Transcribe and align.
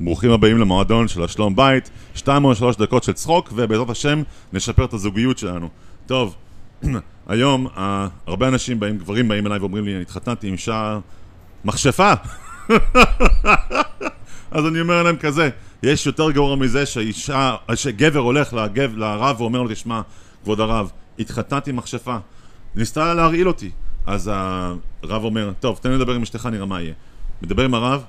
ברוכים 0.00 0.30
הבאים 0.30 0.58
למועדון 0.58 1.08
של 1.08 1.24
השלום 1.24 1.56
בית, 1.56 1.90
שתיים 2.14 2.44
או 2.44 2.54
שלוש 2.54 2.76
דקות 2.76 3.04
של 3.04 3.12
צחוק, 3.12 3.52
ובעזרת 3.54 3.90
השם 3.90 4.22
נשפר 4.52 4.84
את 4.84 4.92
הזוגיות 4.92 5.38
שלנו. 5.38 5.68
טוב, 6.06 6.36
היום 7.28 7.66
uh, 7.66 7.80
הרבה 8.26 8.48
אנשים 8.48 8.80
באים, 8.80 8.98
גברים 8.98 9.28
באים 9.28 9.46
אליי 9.46 9.58
ואומרים 9.58 9.84
לי, 9.84 9.94
אני 9.94 10.02
התחתנתי 10.02 10.46
עם 10.46 10.52
אישה 10.52 10.98
מכשפה. 11.64 12.12
אז 14.50 14.66
אני 14.66 14.80
אומר 14.80 15.02
להם 15.02 15.16
כזה, 15.16 15.50
יש 15.82 16.06
יותר 16.06 16.30
גרוע 16.30 16.56
מזה 16.56 16.86
שאישה, 16.86 17.56
שגבר 17.74 18.20
הולך 18.20 18.52
לגב, 18.52 18.96
לרב 18.96 19.40
ואומר 19.40 19.62
לו, 19.62 19.68
תשמע, 19.68 20.00
כבוד 20.42 20.60
הרב, 20.60 20.90
התחתנתי 21.18 21.70
עם 21.70 21.76
מכשפה. 21.76 22.16
ניסתה 22.74 23.14
להרעיל 23.14 23.48
אותי. 23.48 23.70
אז 24.06 24.30
הרב 25.02 25.24
אומר, 25.24 25.52
טוב, 25.60 25.78
תן 25.82 25.90
לי 25.90 25.96
לדבר 25.96 26.14
עם 26.14 26.22
אשתך, 26.22 26.46
נראה 26.46 26.66
מה 26.66 26.80
יהיה. 26.80 26.94
מדבר 27.42 27.64
עם 27.64 27.74
הרב, 27.74 28.04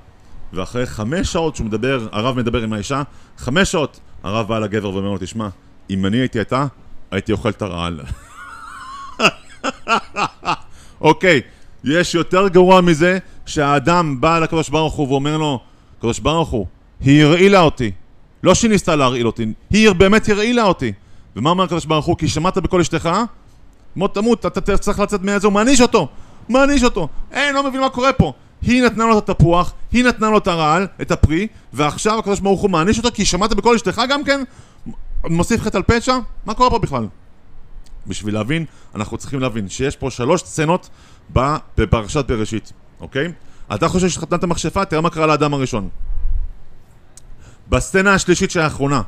ואחרי 0.54 0.86
חמש 0.86 1.34
שעות 1.34 1.56
שהוא 1.56 1.68
מדבר, 1.68 2.08
הרב 2.12 2.38
מדבר 2.38 2.64
עם 2.64 2.74
האישה, 2.74 3.02
חמש 3.38 3.72
שעות 3.72 4.00
הרב 4.24 4.48
בא 4.48 4.60
לגבר 4.60 4.90
ואומר 4.90 5.10
לו, 5.10 5.18
תשמע, 5.18 5.50
אם 5.90 6.06
אני 6.06 6.18
הייתי 6.18 6.42
אתה, 6.42 6.66
הייתי 7.12 7.32
אוכל 7.32 7.50
את 7.50 7.62
הרעל. 7.62 8.00
אוקיי, 11.02 11.42
יש 11.84 12.16
יותר 12.16 12.48
גרוע 12.48 12.82
מזה 12.82 13.18
שהאדם 13.46 14.22
בא 14.22 14.40
לקדוש 14.40 14.70
ברוך 14.70 14.94
הוא 14.94 15.08
ואומר 15.08 15.38
לו, 15.38 15.60
קדוש 16.00 16.20
ברוך 16.20 16.50
הוא, 16.50 16.66
היא 17.00 17.24
הרעילה 17.24 17.62
אותי. 17.62 17.92
לא 18.44 18.56
שהיא 18.56 18.72
ניסתה 18.72 18.96
להרעיל 18.96 19.28
אותי, 19.28 19.46
היא 19.70 19.92
באמת 19.92 20.30
הרעילה 20.30 20.64
אותי. 20.64 20.92
ומה 21.36 21.50
אומר 21.50 21.64
הקדוש 21.64 21.86
ברוך 21.86 22.06
הוא? 22.06 22.18
כי 22.18 22.28
שמעת 22.28 22.58
בקול 22.58 22.82
אשתך, 22.82 23.10
מות 23.96 24.16
תמות, 24.16 24.46
אתה 24.46 24.78
צריך 24.78 25.00
לצאת 25.00 25.22
מאיזה, 25.22 25.48
הוא 25.48 25.54
מעניש 25.54 25.82
אותו, 25.82 26.08
מעניש 26.50 26.84
אותו. 26.84 27.08
אין, 27.32 27.56
לא 27.56 27.64
מבין 27.70 27.82
מה 27.82 27.90
קורה 27.90 28.14
פה. 28.14 28.34
היא 28.62 28.84
נתנה 28.84 29.06
לו 29.06 29.20
את 29.20 29.30
התפוח, 29.30 29.74
היא 29.92 30.04
נתנה 30.04 30.30
לו 30.30 30.38
את 30.38 30.48
הרעל, 30.48 30.88
את 31.02 31.12
הפרי, 31.12 31.48
ועכשיו 31.74 32.20
הקדוש 32.20 32.40
ברוך 32.40 32.62
הוא 32.62 32.70
מעניש 32.70 32.98
אותו 32.98 33.10
כי 33.14 33.26
שמעת 33.26 33.54
בקול 33.54 33.76
אשתך 33.76 34.02
גם 34.10 34.24
כן? 34.24 34.44
מוסיף 35.26 35.62
חטא 35.62 35.78
על 35.78 35.84
פשע? 35.84 36.18
מה 36.46 36.54
קורה 36.54 36.70
פה 36.70 36.80
בכלל? 36.80 37.08
בשביל 38.08 38.34
להבין, 38.34 38.66
אנחנו 38.96 39.18
צריכים 39.18 39.40
להבין 39.40 39.70
שיש 39.70 39.96
פה 39.96 40.10
שלוש 40.10 40.42
סצנות 40.42 40.90
בפרשת 41.78 42.26
בראשית, 42.28 42.74
אוקיי? 43.00 43.34
אתה 43.76 43.88
חושב 43.88 44.10
שהתחתנת 44.10 44.44
מכשפה? 44.44 44.86
תראה 44.86 45.02
מה 45.02 45.10
קרה 45.10 45.28
לאדם 45.28 45.54
הראשון. 45.54 45.90
בסצנה 47.70 48.14
השלישית 48.14 48.52
של 48.52 48.60
האחרונה, 48.60 49.02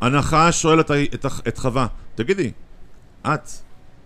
הנחש 0.00 0.62
שואל 0.62 0.80
את, 0.80 0.90
את, 0.90 1.26
את 1.48 1.58
חווה, 1.58 1.86
תגידי, 2.14 2.50
את 3.26 3.50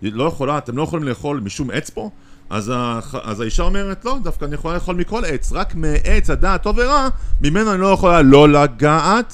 לא 0.01 0.23
יכולה, 0.23 0.57
אתם 0.57 0.77
לא 0.77 0.83
יכולים 0.83 1.07
לאכול 1.07 1.39
משום 1.39 1.69
עץ 1.71 1.89
פה? 1.89 2.09
אז, 2.49 2.71
ה, 2.75 2.99
אז 3.23 3.39
האישה 3.41 3.63
אומרת, 3.63 4.05
לא, 4.05 4.17
דווקא 4.23 4.45
אני 4.45 4.55
יכולה 4.55 4.73
לאכול 4.73 4.95
מכל 4.95 5.25
עץ, 5.25 5.51
רק 5.51 5.75
מעץ 5.75 6.29
הדעת 6.29 6.63
טוב 6.63 6.75
ורע, 6.77 7.07
ממנו 7.41 7.73
אני 7.73 7.81
לא 7.81 7.87
יכולה 7.87 8.21
לא 8.21 8.49
לגעת 8.49 9.33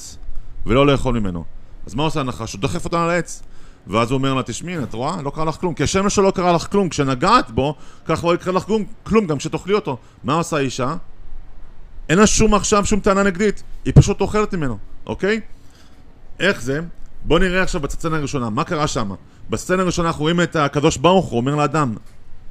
ולא 0.66 0.86
לאכול 0.86 1.20
ממנו. 1.20 1.44
אז 1.86 1.94
מה 1.94 2.02
עושה 2.02 2.20
הנחש? 2.20 2.52
הוא 2.52 2.60
דוחף 2.60 2.84
אותה 2.84 3.04
על 3.04 3.10
העץ. 3.10 3.42
ואז 3.86 4.10
הוא 4.10 4.16
אומר 4.16 4.34
לה, 4.34 4.42
תשמעי, 4.42 4.82
את 4.82 4.94
רואה? 4.94 5.22
לא 5.22 5.30
קרה 5.30 5.44
לך 5.44 5.54
כלום. 5.54 5.74
כי 5.74 5.82
השם 5.82 6.08
שלא 6.08 6.30
קרה 6.30 6.52
לך 6.52 6.66
כלום. 6.72 6.88
כשנגעת 6.88 7.50
בו, 7.50 7.74
כך 8.04 8.24
לא 8.24 8.34
יקרה 8.34 8.52
לך 8.52 8.64
כלום 9.02 9.26
גם 9.26 9.38
כשתאכלי 9.38 9.74
אותו. 9.74 9.98
מה 10.24 10.34
עושה 10.34 10.56
האישה? 10.56 10.94
אין 12.08 12.18
לה 12.18 12.26
שום 12.26 12.54
עכשיו, 12.54 12.84
שום 12.84 13.00
טענה 13.00 13.22
נגדית. 13.22 13.62
היא 13.84 13.92
פשוט 13.96 14.20
אוכלת 14.20 14.54
ממנו, 14.54 14.78
אוקיי? 15.06 15.40
איך 16.40 16.62
זה? 16.62 16.80
בוא 17.24 17.38
נראה 17.38 17.62
עכשיו 17.62 17.80
בסצנה 17.80 18.16
הראשונה, 18.16 18.50
מה 18.50 18.64
קרה 18.64 18.86
שם? 18.86 19.10
בסצנה 19.50 19.82
הראשונה 19.82 20.08
אנחנו 20.08 20.22
רואים 20.22 20.40
את 20.40 20.56
הקדוש 20.56 20.96
ברוך 20.96 21.26
הוא 21.26 21.36
אומר 21.36 21.54
לאדם, 21.54 21.94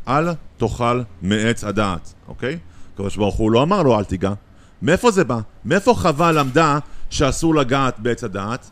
אל 0.07 0.29
תאכל 0.57 1.01
מעץ 1.21 1.63
הדעת, 1.63 2.13
אוקיי? 2.27 2.57
הקדוש 2.93 3.15
ברוך 3.15 3.35
הוא 3.35 3.51
לא 3.51 3.63
אמר 3.63 3.83
לו 3.83 3.99
אל 3.99 4.03
תיגע. 4.03 4.33
מאיפה 4.81 5.11
זה 5.11 5.23
בא? 5.23 5.39
מאיפה 5.65 5.93
חווה 5.93 6.31
למדה 6.31 6.79
שאסור 7.09 7.55
לגעת 7.55 7.99
בעץ 7.99 8.23
הדעת? 8.23 8.69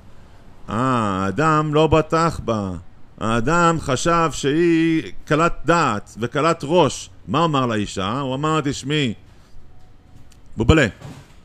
אה, 0.69 0.75
האדם 1.25 1.73
לא 1.73 1.87
בטח 1.87 2.39
בה. 2.45 2.71
האדם 3.19 3.77
חשב 3.79 4.29
שהיא 4.31 5.11
קלת 5.25 5.53
דעת 5.65 6.15
וקלת 6.17 6.59
ראש. 6.63 7.09
מה 7.27 7.45
אמר 7.45 7.65
לאישה? 7.65 8.19
הוא 8.19 8.35
אמר, 8.35 8.61
תשמעי, 8.63 9.13
בובלה, 10.57 10.87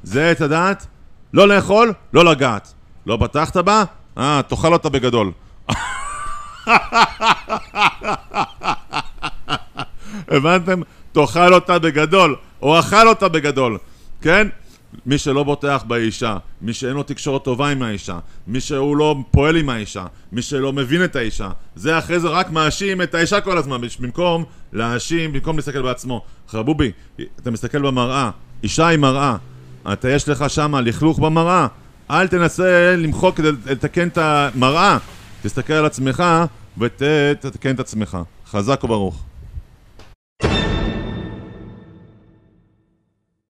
זה 0.03 0.31
עץ 0.31 0.43
הדעת? 0.43 0.87
לא 1.33 1.49
לאכול, 1.49 1.93
לא 2.13 2.25
לגעת. 2.25 2.73
לא 3.07 3.17
בטחת 3.17 3.57
בה? 3.57 3.85
אה, 4.19 4.41
תאכל 4.49 4.73
אותה 4.73 4.89
בגדול. 4.89 5.33
הבנתם? 10.31 10.81
תאכל 11.13 11.55
אותה 11.55 11.79
בגדול, 11.79 12.37
או 12.63 12.79
אכל 12.79 13.09
אותה 13.09 13.29
בגדול, 13.29 13.79
כן? 14.21 14.49
מי 15.07 15.19
שלא 15.19 15.43
בוטח 15.43 15.85
באישה, 15.87 16.37
מי 16.63 16.73
שאין 16.73 16.93
לו 16.93 17.03
תקשורת 17.03 17.45
טובה 17.45 17.69
עם 17.69 17.83
האישה, 17.83 18.19
מי 18.47 18.61
שהוא 18.61 18.97
לא 18.97 19.17
פועל 19.31 19.57
עם 19.57 19.69
האישה, 19.69 20.05
מי 20.33 20.43
שלא 20.43 20.73
מבין 20.73 21.05
את 21.05 21.17
האישה, 21.17 21.51
זה 21.77 21.99
אחרי 21.99 22.21
זה 22.21 22.29
רק 22.29 22.51
מאשים 22.51 23.03
את 23.03 23.15
האישה 23.15 23.41
כל 23.41 23.59
הזמן, 23.59 23.81
במקום 24.01 24.45
להאשים, 24.73 25.33
במקום 25.33 25.57
להסתכל 25.57 25.83
בעצמו. 25.83 26.25
חבובי, 26.49 26.93
אתה 27.41 27.51
מסתכל 27.51 27.83
במראה, 27.83 28.31
אישה 28.63 28.87
היא 28.87 28.99
מראה, 28.99 29.37
אתה 29.93 30.11
יש 30.11 30.29
לך 30.29 30.51
שמה 30.51 30.81
לכלוך 30.81 31.19
במראה, 31.19 31.67
אל 32.11 32.29
תנסה 32.29 32.97
למחוק 32.97 33.37
כדי 33.37 33.49
לתקן 33.67 34.09
את 34.09 34.19
המראה, 34.19 34.99
תסתכל 35.43 35.73
על 35.73 35.87
עצמך 35.87 36.25
ותתקן 36.79 37.75
את 37.75 37.81
עצמך. 37.81 38.19
חזק 38.51 38.85
וברוך. 38.85 39.25